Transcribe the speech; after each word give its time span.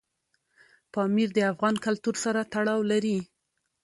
پامیر 0.93 1.29
د 1.33 1.39
افغان 1.51 1.75
کلتور 1.85 2.15
سره 2.23 2.41
تړاو 2.53 2.79
لري. 2.91 3.17